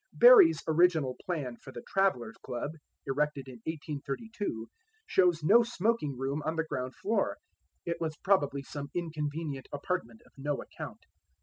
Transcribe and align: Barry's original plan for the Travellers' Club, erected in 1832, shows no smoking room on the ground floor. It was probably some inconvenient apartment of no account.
Barry's 0.13 0.63
original 0.67 1.15
plan 1.23 1.57
for 1.57 1.71
the 1.71 1.83
Travellers' 1.87 2.37
Club, 2.37 2.71
erected 3.05 3.47
in 3.47 3.57
1832, 3.65 4.67
shows 5.05 5.43
no 5.43 5.61
smoking 5.61 6.17
room 6.17 6.41
on 6.43 6.55
the 6.55 6.63
ground 6.63 6.95
floor. 6.95 7.37
It 7.85 8.01
was 8.01 8.17
probably 8.17 8.63
some 8.63 8.89
inconvenient 8.95 9.67
apartment 9.71 10.23
of 10.25 10.31
no 10.37 10.59
account. 10.59 11.05